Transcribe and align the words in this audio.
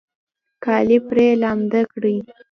کالي 0.63 0.97
پرې 1.07 1.27
لامده 1.41 1.81
کړئ 1.91 2.17